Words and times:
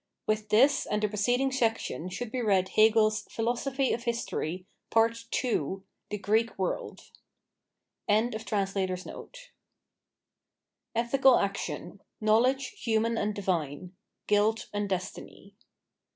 With 0.25 0.49
this 0.49 0.87
and 0.87 1.03
the 1.03 1.07
preceding 1.07 1.51
section 1.51 2.09
should 2.09 2.31
be 2.31 2.41
read 2.41 2.69
Hegel's 2.69 3.25
PhilosoxjJiy 3.25 3.93
of 3.93 4.05
History^ 4.05 4.65
Part 4.89 5.25
II, 5.45 5.83
"The 6.09 6.17
Greek 6.17 6.57
World."] 6.57 7.11
459 8.07 9.29
Ethical 10.95 11.37
Action. 11.37 12.01
Knowledce, 12.19 12.65
Human 12.83 13.15
and 13.15 13.35
Divine. 13.35 13.93
Guilt 14.25 14.69
and 14.73 14.89
Destiny. 14.89 15.53